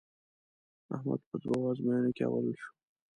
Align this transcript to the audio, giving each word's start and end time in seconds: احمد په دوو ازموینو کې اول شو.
احمد 0.95 1.21
په 1.29 1.35
دوو 1.41 1.69
ازموینو 1.71 2.11
کې 2.15 2.23
اول 2.27 2.45
شو. 2.61 2.69